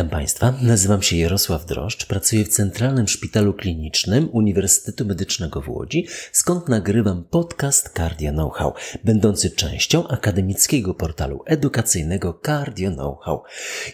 [0.00, 6.06] Witam Państwa, nazywam się Jarosław Droszcz, pracuję w Centralnym Szpitalu Klinicznym Uniwersytetu Medycznego w Łodzi,
[6.32, 8.74] skąd nagrywam podcast Cardio Know-how,
[9.04, 13.42] będący częścią akademickiego portalu edukacyjnego Cardio Know-how.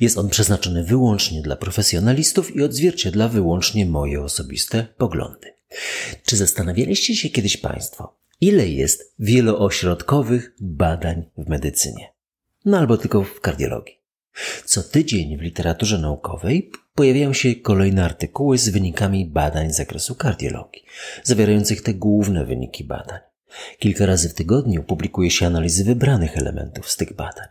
[0.01, 5.55] Jest on przeznaczony wyłącznie dla profesjonalistów i odzwierciedla wyłącznie moje osobiste poglądy.
[6.25, 12.13] Czy zastanawialiście się kiedyś Państwo, ile jest wieloośrodkowych badań w medycynie?
[12.65, 14.06] No albo tylko w kardiologii.
[14.65, 20.85] Co tydzień w literaturze naukowej pojawiają się kolejne artykuły z wynikami badań z zakresu kardiologii,
[21.23, 23.19] zawierających te główne wyniki badań.
[23.79, 27.49] Kilka razy w tygodniu publikuje się analizy wybranych elementów z tych badań.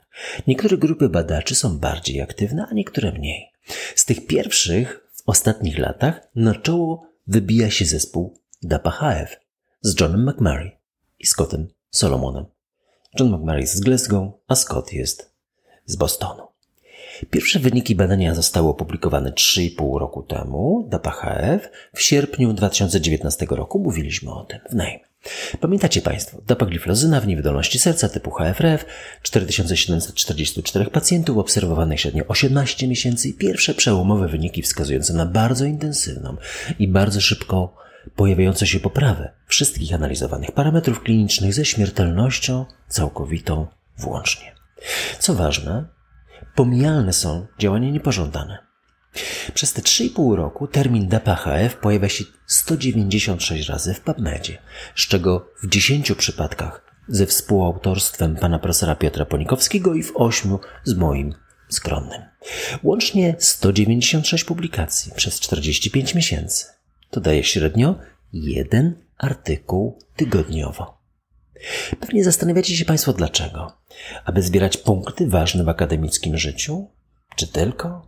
[0.47, 3.51] Niektóre grupy badaczy są bardziej aktywne, a niektóre mniej.
[3.95, 9.27] Z tych pierwszych w ostatnich latach na czoło wybija się zespół DAPA-HF
[9.81, 10.71] z Johnem McMurray
[11.19, 12.45] i Scottem Solomonem.
[13.19, 15.31] John McMurray jest z Glasgow, a Scott jest
[15.85, 16.54] z Bostonu.
[17.29, 21.69] Pierwsze wyniki badania zostały opublikowane 3,5 roku temu do PHF.
[21.93, 24.99] W sierpniu 2019 roku mówiliśmy o tym w Name.
[25.59, 28.85] Pamiętacie Państwo, dapagliflozyna w niewydolności serca typu HFRF,
[29.21, 36.37] 4744 pacjentów obserwowanych średnio 18 miesięcy i pierwsze przełomowe wyniki wskazujące na bardzo intensywną
[36.79, 37.75] i bardzo szybko
[38.15, 44.55] pojawiającą się poprawę wszystkich analizowanych parametrów klinicznych ze śmiertelnością całkowitą włącznie.
[45.19, 45.94] Co ważne,
[46.55, 48.57] Pomijalne są działania niepożądane.
[49.53, 54.57] Przez te 3,5 roku termin DAPHF pojawia się 196 razy w PubMedzie,
[54.95, 60.93] z czego w 10 przypadkach ze współautorstwem pana profesora Piotra Ponikowskiego i w 8 z
[60.93, 61.33] moim
[61.69, 62.21] skromnym.
[62.83, 66.65] Łącznie 196 publikacji przez 45 miesięcy.
[67.09, 67.95] To daje średnio
[68.33, 70.94] jeden artykuł tygodniowo.
[71.99, 73.71] Pewnie zastanawiacie się Państwo dlaczego.
[74.25, 76.87] Aby zbierać punkty ważne w akademickim życiu?
[77.35, 78.07] Czy tylko?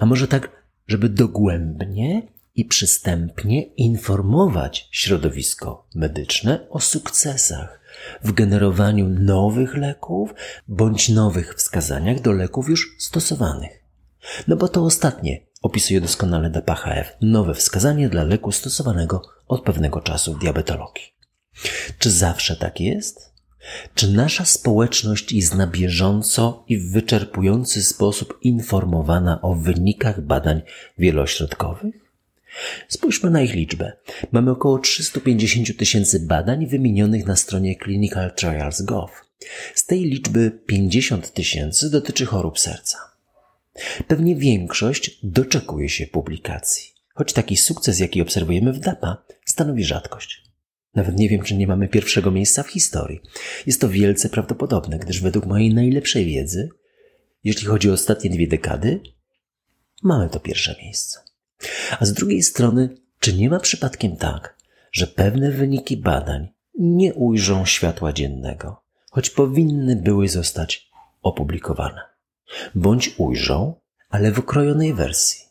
[0.00, 0.50] A może tak,
[0.88, 2.22] żeby dogłębnie
[2.54, 7.80] i przystępnie informować środowisko medyczne o sukcesach
[8.24, 10.34] w generowaniu nowych leków
[10.68, 13.82] bądź nowych wskazaniach do leków już stosowanych.
[14.48, 20.34] No bo to ostatnie opisuje doskonale DPHF nowe wskazanie dla leku stosowanego od pewnego czasu
[20.34, 21.21] w diabetologii.
[21.98, 23.32] Czy zawsze tak jest?
[23.94, 30.62] Czy nasza społeczność jest na bieżąco i w wyczerpujący sposób informowana o wynikach badań
[30.98, 31.94] wielośrodkowych?
[32.88, 33.92] Spójrzmy na ich liczbę.
[34.32, 39.12] Mamy około 350 tysięcy badań wymienionych na stronie clinicaltrials.gov.
[39.74, 42.98] Z tej liczby 50 tysięcy dotyczy chorób serca.
[44.08, 50.42] Pewnie większość doczekuje się publikacji, choć taki sukces, jaki obserwujemy w DAPA, stanowi rzadkość.
[50.94, 53.20] Nawet nie wiem, czy nie mamy pierwszego miejsca w historii.
[53.66, 56.68] Jest to wielce prawdopodobne, gdyż według mojej najlepszej wiedzy,
[57.44, 59.00] jeśli chodzi o ostatnie dwie dekady,
[60.02, 61.20] mamy to pierwsze miejsce.
[62.00, 64.56] A z drugiej strony, czy nie ma przypadkiem tak,
[64.92, 66.48] że pewne wyniki badań
[66.78, 70.90] nie ujrzą światła dziennego, choć powinny były zostać
[71.22, 72.00] opublikowane?
[72.74, 73.74] Bądź ujrzą,
[74.08, 75.44] ale w okrojonej wersji,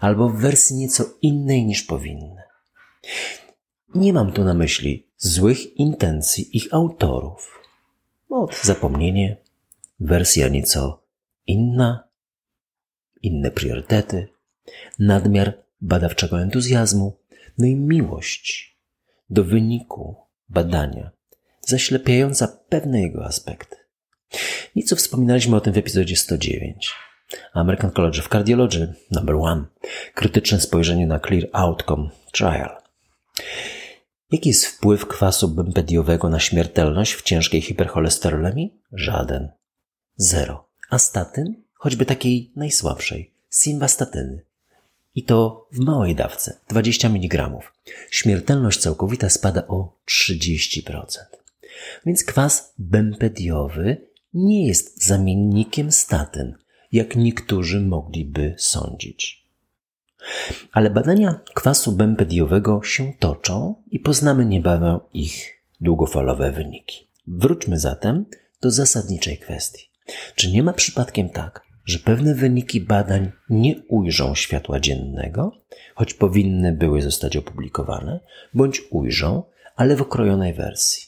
[0.00, 2.42] albo w wersji nieco innej niż powinny.
[3.94, 7.60] Nie mam tu na myśli złych intencji ich autorów.
[8.28, 9.36] Od zapomnienie,
[10.00, 11.02] wersja nieco
[11.46, 12.04] inna,
[13.22, 14.28] inne priorytety,
[14.98, 17.16] nadmiar badawczego entuzjazmu,
[17.58, 18.76] no i miłość
[19.30, 20.16] do wyniku
[20.48, 21.10] badania,
[21.60, 23.76] zaślepiająca pewne jego aspekty.
[24.76, 26.94] Nieco wspominaliśmy o tym w epizodzie 109.
[27.52, 29.64] American College of Cardiology, number one.
[30.14, 32.79] Krytyczne spojrzenie na Clear Outcome Trial.
[34.32, 38.74] Jaki jest wpływ kwasu bempediowego na śmiertelność w ciężkiej hipercholesterolemii?
[38.92, 39.48] Żaden.
[40.16, 40.68] Zero.
[40.90, 41.62] A statyn?
[41.74, 43.30] Choćby takiej najsłabszej.
[43.50, 44.42] Simvastatyny.
[45.14, 47.50] I to w małej dawce, 20 mg.
[48.10, 51.04] Śmiertelność całkowita spada o 30%.
[52.06, 56.54] Więc kwas bempediowy nie jest zamiennikiem statyn,
[56.92, 59.39] jak niektórzy mogliby sądzić.
[60.72, 67.08] Ale badania kwasu bempediowego się toczą i poznamy niebawem ich długofalowe wyniki.
[67.26, 68.26] Wróćmy zatem
[68.62, 69.90] do zasadniczej kwestii.
[70.34, 75.52] Czy nie ma przypadkiem tak, że pewne wyniki badań nie ujrzą światła dziennego,
[75.94, 78.20] choć powinny były zostać opublikowane,
[78.54, 79.42] bądź ujrzą,
[79.76, 81.06] ale w okrojonej wersji,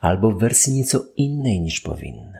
[0.00, 2.38] albo w wersji nieco innej niż powinny?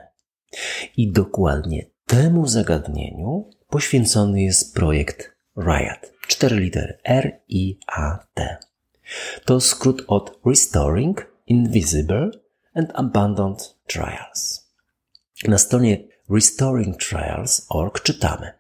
[0.96, 6.12] I dokładnie temu zagadnieniu poświęcony jest projekt RIAT.
[6.26, 6.98] Cztery litery.
[7.04, 8.56] R-I-A-T.
[9.44, 12.30] To skrót od Restoring Invisible
[12.74, 14.66] and Abandoned Trials.
[15.48, 15.98] Na stronie
[16.30, 18.52] restoringtrials.org czytamy.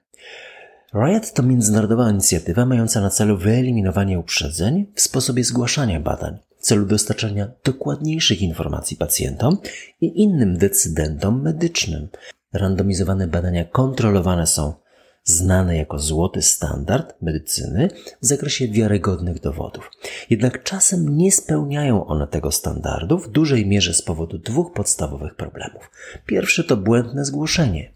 [0.94, 6.86] RIOT to międzynarodowa inicjatywa mająca na celu wyeliminowanie uprzedzeń w sposobie zgłaszania badań w celu
[6.86, 9.58] dostarczenia dokładniejszych informacji pacjentom
[10.00, 12.08] i innym decydentom medycznym.
[12.52, 14.85] Randomizowane badania kontrolowane są
[15.26, 17.88] znane jako złoty standard medycyny
[18.22, 19.90] w zakresie wiarygodnych dowodów.
[20.30, 25.90] Jednak czasem nie spełniają one tego standardu w dużej mierze z powodu dwóch podstawowych problemów.
[26.26, 27.92] Pierwszy to błędne zgłoszenie.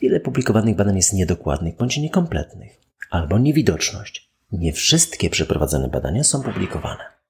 [0.00, 4.32] Wiele publikowanych badań jest niedokładnych bądź niekompletnych, albo niewidoczność.
[4.52, 7.21] Nie wszystkie przeprowadzone badania są publikowane.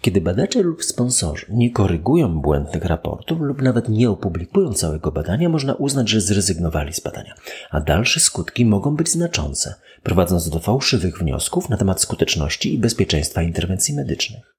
[0.00, 5.74] Kiedy badacze lub sponsorzy nie korygują błędnych raportów lub nawet nie opublikują całego badania, można
[5.74, 7.34] uznać, że zrezygnowali z badania,
[7.70, 13.42] a dalsze skutki mogą być znaczące, prowadząc do fałszywych wniosków na temat skuteczności i bezpieczeństwa
[13.42, 14.56] interwencji medycznych.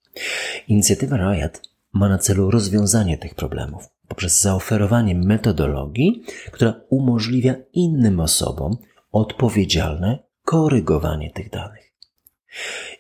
[0.68, 1.62] Inicjatywa RIOT
[1.94, 8.78] ma na celu rozwiązanie tych problemów poprzez zaoferowanie metodologii, która umożliwia innym osobom
[9.12, 11.77] odpowiedzialne korygowanie tych danych.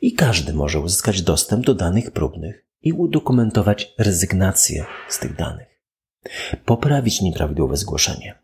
[0.01, 5.67] I każdy może uzyskać dostęp do danych próbnych i udokumentować rezygnację z tych danych,
[6.65, 8.35] poprawić nieprawidłowe zgłoszenie,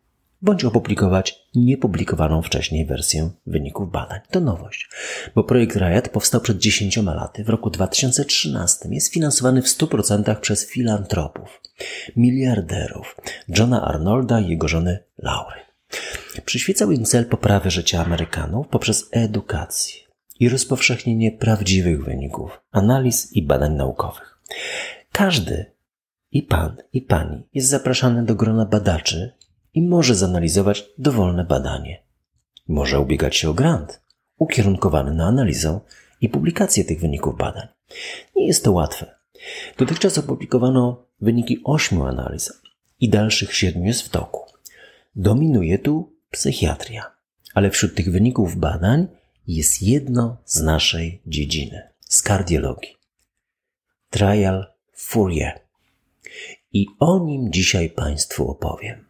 [0.41, 4.19] bądź opublikować niepublikowaną wcześniej wersję wyników badań.
[4.31, 4.89] To nowość,
[5.35, 8.89] bo projekt RIOT powstał przed 10 laty, w roku 2013.
[8.91, 11.61] Jest finansowany w 100% przez filantropów,
[12.15, 13.15] miliarderów,
[13.57, 15.59] Johna Arnolda i jego żony Laury.
[16.45, 20.02] Przyświecał im cel poprawy życia Amerykanów poprzez edukację
[20.39, 24.39] i rozpowszechnienie prawdziwych wyników, analiz i badań naukowych.
[25.11, 25.65] Każdy
[26.31, 29.33] i pan, i pani jest zapraszany do grona badaczy
[29.73, 32.03] i może zanalizować dowolne badanie.
[32.67, 34.03] Może ubiegać się o grant
[34.37, 35.79] ukierunkowany na analizę
[36.21, 37.67] i publikację tych wyników badań.
[38.35, 39.15] Nie jest to łatwe.
[39.77, 42.61] Dotychczas opublikowano wyniki ośmiu analiz
[42.99, 44.39] i dalszych siedmiu jest w toku.
[45.15, 47.11] Dominuje tu psychiatria,
[47.53, 49.07] ale wśród tych wyników badań
[49.47, 52.97] jest jedno z naszej dziedziny, z kardiologii.
[54.09, 55.59] Trial Fourier.
[56.73, 59.05] I o nim dzisiaj Państwu opowiem.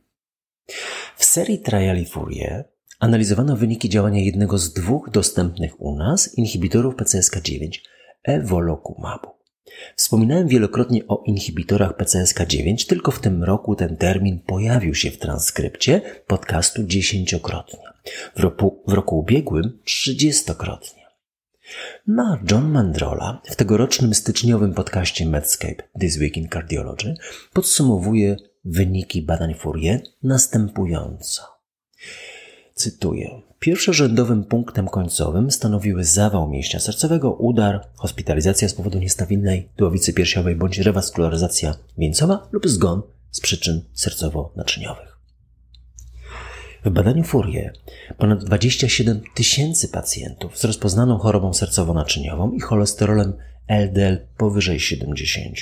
[1.17, 2.65] W serii Triali Fourier
[2.99, 7.79] analizowano wyniki działania jednego z dwóch dostępnych u nas inhibitorów PCSK9,
[8.23, 9.29] Evolucumabu.
[9.95, 16.01] Wspominałem wielokrotnie o inhibitorach PCSK9, tylko w tym roku ten termin pojawił się w transkrypcie
[16.27, 17.92] podcastu dziesięciokrotnie.
[18.35, 21.03] W roku, w roku ubiegłym trzydziestokrotnie.
[22.07, 27.15] Na John Mandrola w tegorocznym styczniowym podcaście Medscape This Week in Cardiology
[27.53, 31.43] podsumowuje wyniki badań Fourier następująco.
[32.75, 33.41] Cytuję.
[33.59, 40.77] Pierwszorzędowym punktem końcowym stanowiły zawał mięśnia sercowego, udar, hospitalizacja z powodu niestabilnej głowicy piersiowej bądź
[40.77, 43.01] rewaskularyzacja wieńcowa lub zgon
[43.31, 45.12] z przyczyn sercowo-naczyniowych.
[46.85, 47.73] W badaniu Fourier
[48.17, 53.33] ponad 27 tysięcy pacjentów z rozpoznaną chorobą sercowo-naczyniową i cholesterolem
[53.67, 55.57] LDL powyżej 70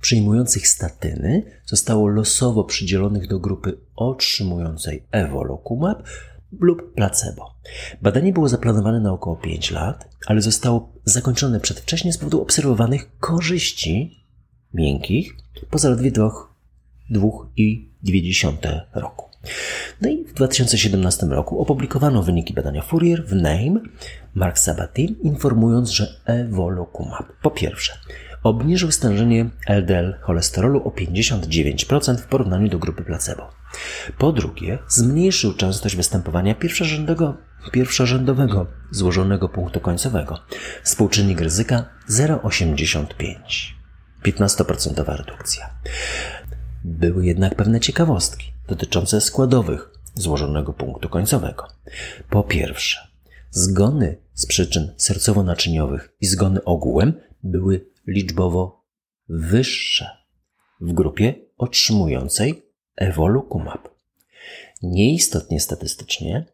[0.00, 6.02] przyjmujących statyny zostało losowo przydzielonych do grupy otrzymującej evolocumab
[6.60, 7.54] lub placebo.
[8.02, 14.24] Badanie było zaplanowane na około 5 lat, ale zostało zakończone przedwcześnie z powodu obserwowanych korzyści
[14.74, 15.36] miękkich
[15.70, 19.27] po zaledwie 2,2 roku.
[20.00, 23.80] No i w 2017 roku opublikowano wyniki badania Fourier w NAME
[24.34, 27.98] Mark Sabatin, informując, że evolocumab po pierwsze
[28.42, 33.50] obniżył stężenie LDL cholesterolu o 59% w porównaniu do grupy placebo.
[34.18, 37.36] Po drugie, zmniejszył częstość występowania pierwszorzędowego,
[37.72, 40.38] pierwszorzędowego złożonego punktu końcowego.
[40.82, 43.34] Współczynnik ryzyka 0,85.
[44.24, 45.70] 15% redukcja.
[46.84, 51.68] Były jednak pewne ciekawostki dotyczące składowych złożonego punktu końcowego.
[52.30, 53.08] Po pierwsze,
[53.50, 58.84] zgony z przyczyn sercowo-naczyniowych i zgony ogółem były liczbowo
[59.28, 60.10] wyższe
[60.80, 62.62] w grupie otrzymującej
[62.96, 63.88] evolucumab.
[64.82, 66.46] Nieistotnie statystycznie,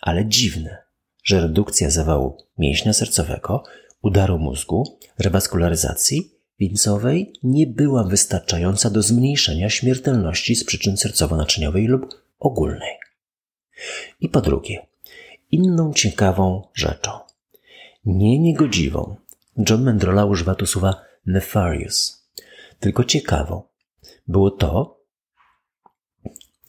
[0.00, 0.78] ale dziwne,
[1.24, 3.62] że redukcja zawału mięśnia sercowego,
[4.02, 12.92] udaru mózgu, rewaskularyzacji wieńcowej nie była wystarczająca do zmniejszenia śmiertelności z przyczyn sercowo-naczyniowej lub ogólnej.
[14.20, 14.86] I po drugie,
[15.50, 17.10] inną ciekawą rzeczą,
[18.04, 19.16] nie niegodziwą,
[19.70, 22.28] John Mendrola używa tu słowa nefarious,
[22.80, 23.62] tylko ciekawą,
[24.28, 25.00] było to,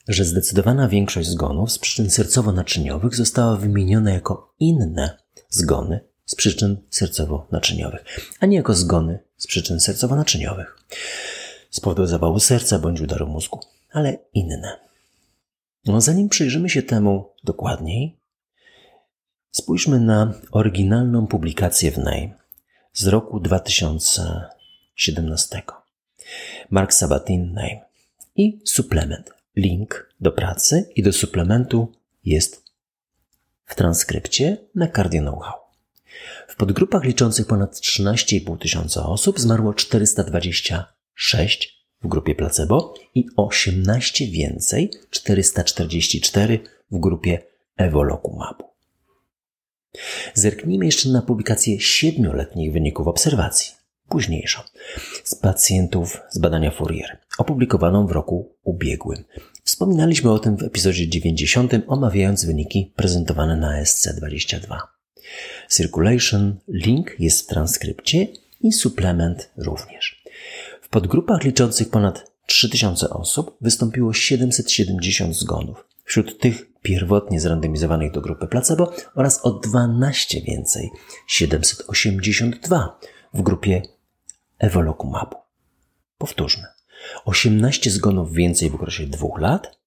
[0.08, 5.17] że zdecydowana większość zgonów z przyczyn sercowo-naczyniowych została wymieniona jako inne
[5.50, 8.03] zgony z przyczyn sercowo-naczyniowych,
[8.39, 10.77] a nie jako zgony z przyczyn sercowo-naczyniowych.
[11.72, 13.60] Z powodu zawału serca bądź udaru mózgu,
[13.91, 14.79] ale inne.
[15.86, 18.17] No, zanim przyjrzymy się temu dokładniej,
[19.58, 22.34] Spójrzmy na oryginalną publikację w NEI
[22.94, 25.62] z roku 2017.
[26.70, 27.79] Mark Sabatin NEI
[28.36, 29.34] i suplement.
[29.56, 31.91] Link do pracy i do suplementu
[32.25, 32.63] jest
[33.65, 35.67] w transkrypcie na Cardio Know-how.
[36.48, 44.92] W podgrupach liczących ponad 13,5 tysiąca osób zmarło 426 w grupie placebo i 18 więcej,
[45.10, 46.60] 444
[46.92, 47.40] w grupie
[47.78, 48.64] Evolumabu.
[50.34, 53.74] Zerknijmy jeszcze na publikację siedmioletnich wyników obserwacji,
[54.10, 54.62] późniejszą,
[55.24, 59.24] z pacjentów z badania Fourier, opublikowaną w roku ubiegłym.
[59.64, 64.78] Wspominaliśmy o tym w epizodzie 90, omawiając wyniki prezentowane na SC22.
[65.70, 68.28] Circulation, link jest w transkrypcie
[68.62, 70.24] i suplement również.
[70.82, 75.86] W podgrupach liczących ponad 3000 osób wystąpiło 770 zgonów.
[76.04, 80.90] Wśród tych pierwotnie zrandomizowanych do grupy placebo oraz o 12 więcej
[81.28, 83.00] 782
[83.34, 83.82] w grupie
[84.60, 85.38] Evolumabu.
[86.18, 86.64] Powtórzmy.
[87.26, 89.78] 18 zgonów więcej w okresie dwóch lat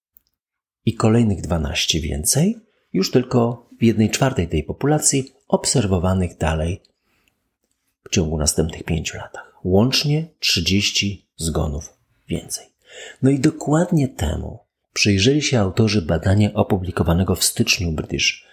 [0.87, 2.59] i kolejnych 12 więcej
[2.93, 6.83] już tylko w jednej czwartej tej populacji obserwowanych dalej
[8.05, 9.55] w ciągu następnych pięciu latach.
[9.65, 11.93] Łącznie 30 zgonów
[12.29, 12.67] więcej.
[13.23, 14.59] No i dokładnie temu
[14.93, 18.47] przyjrzeli się autorzy badania opublikowanego w styczniu British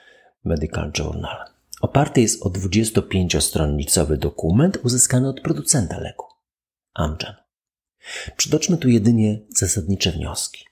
[0.44, 1.38] Medical Journal.
[1.82, 6.26] Oparty jest o 25-stronnicowy dokument uzyskany od producenta leku
[6.94, 7.34] Amgen.
[8.38, 10.66] Przytoczmy tu jedynie zasadnicze wnioski.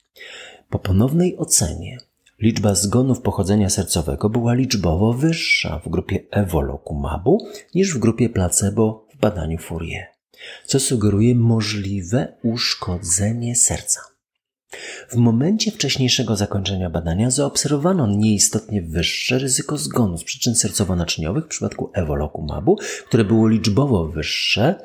[0.70, 1.98] Po ponownej ocenie
[2.46, 9.18] liczba zgonów pochodzenia sercowego była liczbowo wyższa w grupie Evolumabu niż w grupie placebo w
[9.18, 10.06] badaniu Fourier,
[10.66, 14.00] co sugeruje możliwe uszkodzenie serca.
[15.10, 21.92] W momencie wcześniejszego zakończenia badania zaobserwowano nieistotnie wyższe ryzyko zgonu z przyczyn sercowo-naczyniowych w przypadku
[21.94, 24.75] Evolumabu, które było liczbowo wyższe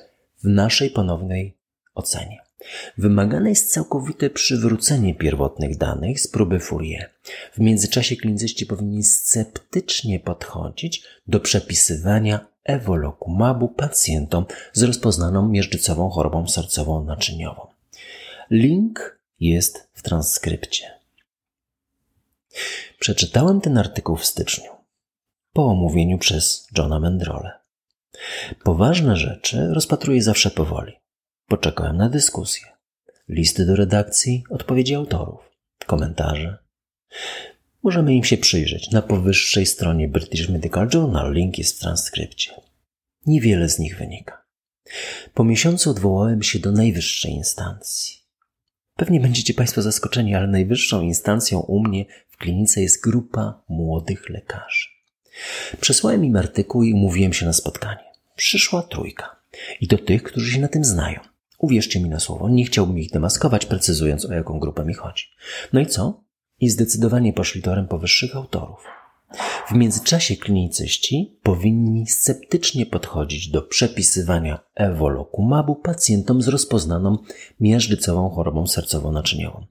[0.44, 1.58] w naszej ponownej
[1.94, 2.49] ocenie.
[2.98, 7.10] Wymagane jest całkowite przywrócenie pierwotnych danych z próby Fourier.
[7.52, 17.04] W międzyczasie klinicyści powinni sceptycznie podchodzić do przepisywania Evolumabu pacjentom z rozpoznaną miażdżycową chorobą sercową
[17.04, 17.66] naczyniową.
[18.50, 20.84] Link jest w transkrypcie.
[22.98, 24.70] Przeczytałem ten artykuł w styczniu,
[25.52, 27.52] po omówieniu przez Johna Mendrole.
[28.64, 30.92] Poważne rzeczy rozpatruję zawsze powoli.
[31.50, 32.66] Poczekałem na dyskusję,
[33.28, 35.40] listy do redakcji, odpowiedzi autorów,
[35.86, 36.58] komentarze.
[37.82, 38.90] Możemy im się przyjrzeć.
[38.90, 42.52] Na powyższej stronie British Medical Journal link jest w transkrypcie.
[43.26, 44.44] Niewiele z nich wynika.
[45.34, 48.16] Po miesiącu odwołałem się do najwyższej instancji.
[48.96, 54.88] Pewnie będziecie Państwo zaskoczeni, ale najwyższą instancją u mnie w klinice jest grupa młodych lekarzy.
[55.80, 58.04] Przesłałem im artykuł i umówiłem się na spotkanie.
[58.36, 59.40] Przyszła trójka.
[59.80, 61.30] I to tych, którzy się na tym znają.
[61.60, 65.24] Uwierzcie mi na słowo, nie chciałbym ich demaskować, precyzując o jaką grupę mi chodzi.
[65.72, 66.24] No i co?
[66.60, 68.84] I zdecydowanie poszli torem powyższych autorów.
[69.68, 77.18] W międzyczasie klinicyści powinni sceptycznie podchodzić do przepisywania ewolokumabu pacjentom z rozpoznaną
[77.60, 79.66] miażdżycową chorobą sercowo-naczyniową.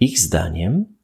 [0.00, 0.96] Ich zdaniem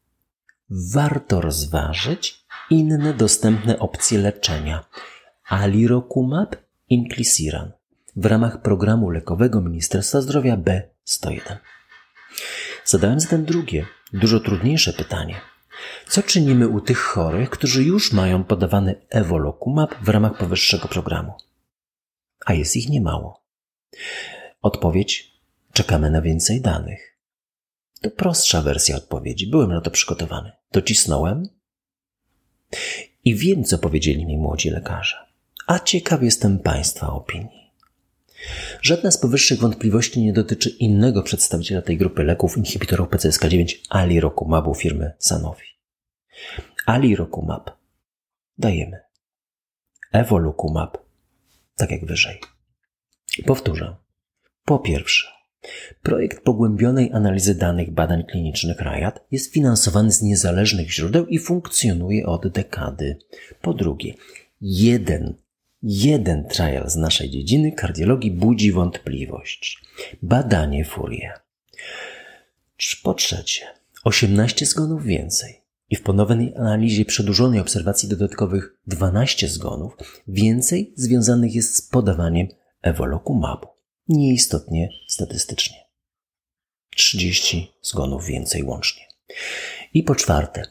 [0.71, 4.85] warto rozważyć inne dostępne opcje leczenia
[5.49, 6.57] alirokumab,
[6.89, 7.78] inclisiran
[8.19, 11.57] w ramach programu lekowego Ministerstwa Zdrowia B101.
[12.85, 15.41] Zadałem zatem drugie, dużo trudniejsze pytanie.
[16.09, 21.33] Co czynimy u tych chorych, którzy już mają podawany Evolukumab w ramach powyższego programu?
[22.47, 23.45] A jest ich niemało.
[24.63, 25.33] Odpowiedź:
[25.73, 27.19] czekamy na więcej danych.
[28.01, 29.51] To prostsza wersja odpowiedzi.
[29.51, 30.53] Byłem na to przygotowany.
[30.73, 31.49] Docisnąłem
[33.25, 35.17] i wiem, co powiedzieli mi młodzi lekarze.
[35.67, 37.68] A ciekaw jestem Państwa opinii.
[38.83, 45.13] Żadna z powyższych wątpliwości nie dotyczy innego przedstawiciela tej grupy leków inhibitorów PCSK9 alirokumabu firmy
[45.19, 45.67] Sanofi.
[46.87, 47.71] Alirokumab
[48.59, 49.01] dajemy.
[50.13, 51.09] Evolukumab
[51.79, 52.41] tak jak wyżej.
[53.47, 53.97] Powtórzę.
[54.65, 55.29] Po pierwsze,
[56.03, 62.49] projekt pogłębionej analizy danych badań klinicznych RAJAT jest finansowany z niezależnych źródeł i funkcjonuje od
[62.49, 63.19] dekady.
[63.63, 64.15] Po drugie,
[64.61, 65.35] jeden
[65.83, 69.79] Jeden trial z naszej dziedziny kardiologii budzi wątpliwość.
[70.23, 71.41] Badanie Fourier.
[73.03, 73.67] Po trzecie,
[74.05, 79.97] 18 zgonów więcej i w ponownej analizie przedłużonej obserwacji dodatkowych 12 zgonów
[80.29, 82.49] więcej związanych jest z podawaniem
[82.83, 83.67] ewolokumabu.
[84.09, 85.77] Nieistotnie statystycznie.
[86.97, 89.03] 30 zgonów więcej łącznie.
[89.95, 90.63] I po czwarte,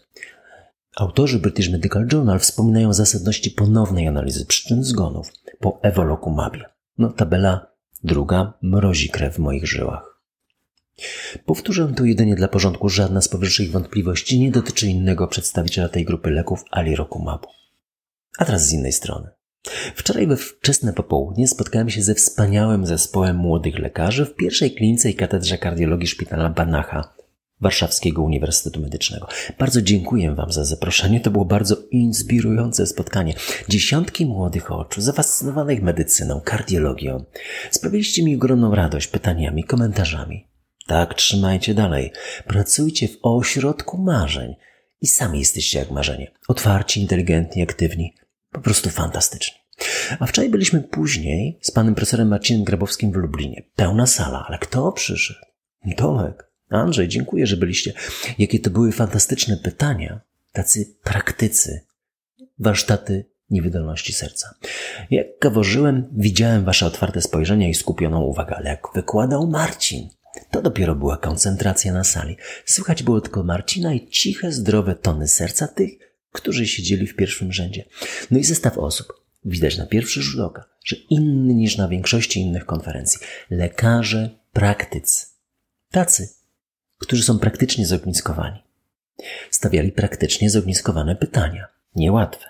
[0.97, 6.65] Autorzy British Medical Journal wspominają zasadności ponownej analizy przyczyn zgonów po ewolokumabie.
[6.97, 7.67] No, tabela
[8.03, 10.21] druga mrozi krew w moich żyłach.
[11.45, 16.29] Powtórzę tu jedynie dla porządku, żadna z powyższych wątpliwości nie dotyczy innego przedstawiciela tej grupy
[16.29, 17.47] leków alirokumabu.
[18.37, 19.29] A teraz z innej strony.
[19.95, 25.15] Wczoraj we wczesne popołudnie spotkałem się ze wspaniałym zespołem młodych lekarzy w pierwszej klinice i
[25.15, 27.16] katedrze kardiologii szpitala Banacha
[27.61, 29.27] Warszawskiego Uniwersytetu Medycznego.
[29.59, 31.19] Bardzo dziękuję Wam za zaproszenie.
[31.19, 33.33] To było bardzo inspirujące spotkanie.
[33.69, 37.25] Dziesiątki młodych oczu, zafascynowanych medycyną, kardiologią.
[37.71, 40.47] Sprawiliście mi ogromną radość pytaniami, komentarzami.
[40.87, 42.11] Tak, trzymajcie dalej.
[42.47, 44.55] Pracujcie w ośrodku marzeń.
[45.01, 46.31] I sami jesteście jak marzenie.
[46.47, 48.13] Otwarci, inteligentni, aktywni.
[48.51, 49.57] Po prostu fantastyczni.
[50.19, 53.63] A wczoraj byliśmy później z panem profesorem Marcinem Grabowskim w Lublinie.
[53.75, 55.39] Pełna sala, ale kto przyszedł?
[55.97, 56.51] Tomek.
[56.69, 57.93] Andrzej, dziękuję, że byliście.
[58.37, 60.21] Jakie to były fantastyczne pytania.
[60.51, 61.81] Tacy praktycy.
[62.59, 64.55] Warsztaty niewydolności serca.
[65.11, 70.09] Jak gaworzyłem, widziałem wasze otwarte spojrzenia i skupioną uwagę, ale jak wykładał Marcin,
[70.51, 72.37] to dopiero była koncentracja na sali.
[72.65, 75.91] Słychać było tylko Marcina i ciche, zdrowe tony serca tych,
[76.31, 77.85] którzy siedzieli w pierwszym rzędzie.
[78.31, 79.07] No i zestaw osób.
[79.45, 83.19] Widać na pierwszy rzut oka, że inny niż na większości innych konferencji.
[83.49, 85.25] Lekarze, praktycy.
[85.91, 86.29] Tacy,
[86.97, 88.63] którzy są praktycznie zogniskowani.
[89.51, 91.67] Stawiali praktycznie zogniskowane pytania.
[91.95, 92.45] Niełatwe.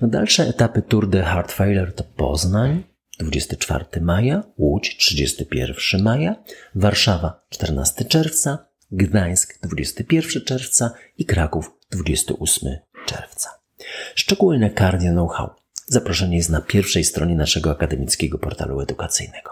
[0.00, 2.84] No dalsze etapy Tour de Failure to Poznań,
[3.18, 6.36] 24 maja, Łódź 31 maja,
[6.74, 13.50] Warszawa 14 czerwca, Gdańsk 21 czerwca i Kraków 28 czerwca.
[14.14, 14.70] Szczegóły na
[15.10, 15.50] Know-how.
[15.86, 19.50] Zaproszenie jest na pierwszej stronie naszego akademickiego portalu edukacyjnego.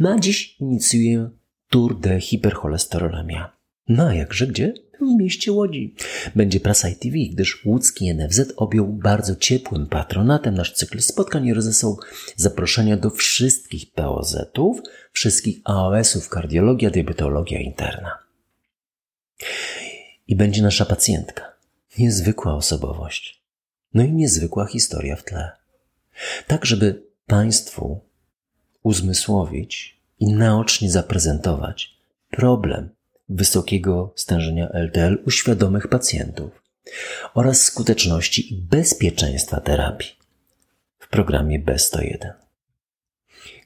[0.00, 1.30] Na dziś inicjuję
[1.70, 3.53] Tour de Hipercholesterolemia.
[3.88, 4.74] No a jakże gdzie?
[5.00, 5.94] W mieście Łodzi.
[6.34, 11.98] Będzie prasa ITV, gdyż łódzki NFZ objął bardzo ciepłym patronatem nasz cykl spotkań i rozesłał
[12.36, 14.80] zaproszenia do wszystkich POZ-ów,
[15.12, 18.18] wszystkich AOS-ów kardiologia, diabetologia interna.
[20.28, 21.52] I będzie nasza pacjentka.
[21.98, 23.42] Niezwykła osobowość.
[23.94, 25.50] No i niezwykła historia w tle.
[26.46, 28.00] Tak, żeby Państwu
[28.82, 31.96] uzmysłowić i naocznie zaprezentować
[32.30, 32.93] problem
[33.28, 36.62] wysokiego stężenia LDL u świadomych pacjentów
[37.34, 40.10] oraz skuteczności i bezpieczeństwa terapii
[40.98, 42.44] w programie B101.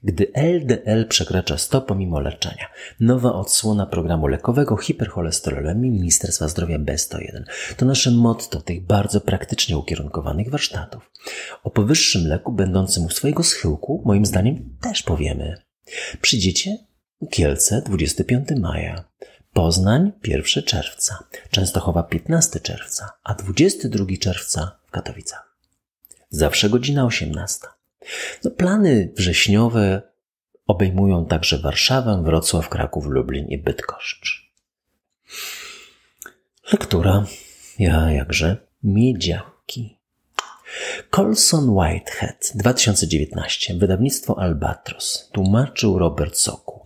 [0.05, 2.69] Gdy LDL przekracza 100 pomimo leczenia,
[3.01, 7.45] nowa odsłona programu lekowego hipercholesterolemii Ministerstwa Zdrowia B101
[7.77, 11.11] to nasze motto tych bardzo praktycznie ukierunkowanych warsztatów.
[11.63, 15.55] O powyższym leku będącym u swojego schyłku, moim zdaniem, też powiemy.
[16.21, 16.79] Przyjdziecie?
[17.31, 19.05] Kielce 25 maja,
[19.59, 25.57] Poznań 1 czerwca, Częstochowa 15 czerwca, a 22 czerwca w Katowicach.
[26.31, 27.67] Zawsze godzina 18.
[28.45, 30.03] No, plany wrześniowe
[30.67, 34.53] obejmują także Warszawę, Wrocław, Kraków, Lublin i Bydgoszcz.
[36.73, 37.25] Lektura,
[37.79, 39.99] ja jakże, Miedziaki.
[41.11, 46.78] Colson Whitehead, 2019, wydawnictwo Albatros, tłumaczył Robert Soku.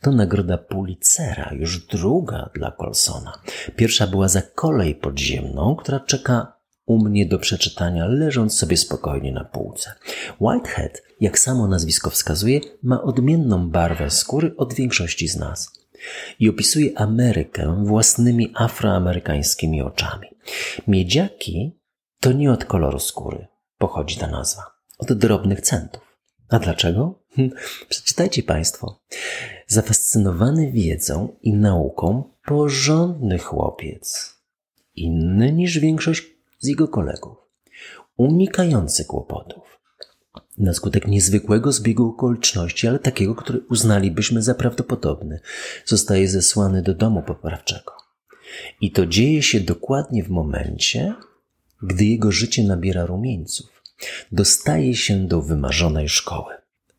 [0.00, 3.32] To nagroda Pulitzera, już druga dla Colsona.
[3.76, 9.44] Pierwsza była za kolej podziemną, która czeka u mnie do przeczytania, leżąc sobie spokojnie na
[9.44, 9.92] półce.
[10.40, 15.78] Whitehead, jak samo nazwisko wskazuje, ma odmienną barwę skóry od większości z nas
[16.40, 20.28] i opisuje Amerykę własnymi afroamerykańskimi oczami.
[20.88, 21.78] Miedziaki
[22.20, 23.46] to nie od koloru skóry
[23.78, 24.62] pochodzi ta nazwa,
[24.98, 26.02] od drobnych centów.
[26.48, 27.22] A dlaczego?
[27.88, 29.00] Przeczytajcie Państwo.
[29.70, 34.34] Zafascynowany wiedzą i nauką porządny chłopiec,
[34.94, 36.26] inny niż większość
[36.58, 37.36] z jego kolegów,
[38.16, 39.80] unikający kłopotów.
[40.58, 45.40] Na skutek niezwykłego zbiegu okoliczności, ale takiego, który uznalibyśmy za prawdopodobny,
[45.84, 47.92] zostaje zesłany do domu poprawczego.
[48.80, 51.14] I to dzieje się dokładnie w momencie,
[51.82, 53.82] gdy jego życie nabiera rumieńców.
[54.32, 56.57] Dostaje się do wymarzonej szkoły.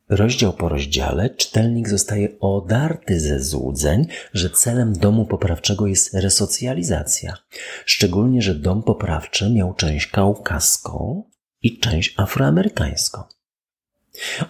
[0.10, 7.38] Rozdział po rozdziale czytelnik zostaje odarty ze złudzeń, że celem domu poprawczego jest resocjalizacja.
[7.86, 11.24] Szczególnie, że dom poprawczy miał część kaukaską
[11.62, 13.24] i część afroamerykańską.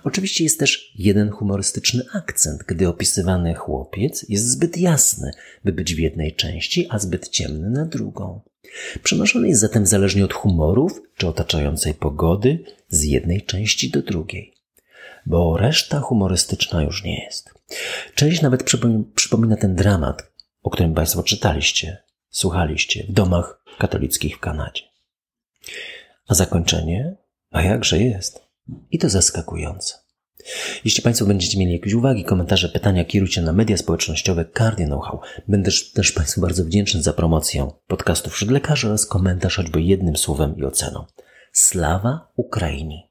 [0.03, 5.31] Oczywiście jest też jeden humorystyczny akcent, gdy opisywany chłopiec jest zbyt jasny,
[5.63, 8.41] by być w jednej części, a zbyt ciemny na drugą.
[9.03, 14.58] Przenoszony jest zatem zależnie od humorów czy otaczającej pogody z jednej części do drugiej
[15.29, 17.53] bo reszta humorystyczna już nie jest.
[18.15, 18.63] Część nawet
[19.15, 20.31] przypomina ten dramat,
[20.63, 21.97] o którym Państwo czytaliście,
[22.29, 24.83] słuchaliście w domach katolickich w Kanadzie.
[26.27, 27.15] A zakończenie?
[27.51, 28.41] A jakże jest?
[28.91, 29.93] I to zaskakujące.
[30.85, 35.19] Jeśli Państwo będziecie mieli jakieś uwagi, komentarze, pytania, kierujcie na media społecznościowe Cardio Know-how.
[35.47, 40.57] Będę też Państwu bardzo wdzięczny za promocję podcastów wśród lekarzy oraz komentarz choćby jednym słowem
[40.57, 41.05] i oceną.
[41.53, 43.09] Slawa Ukrainii!